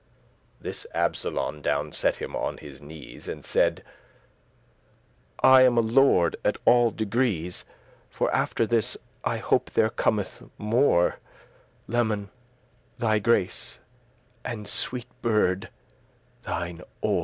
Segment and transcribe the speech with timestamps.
[0.63, 3.83] ]<36> This Absolon down set him on his knees, And said;
[5.43, 7.65] "I am a lord at all degrees:
[8.09, 11.17] For after this I hope there cometh more;
[11.87, 12.31] Leman,
[12.97, 13.77] thy grace,
[14.43, 15.69] and, sweete bird,
[16.41, 17.19] thine ore.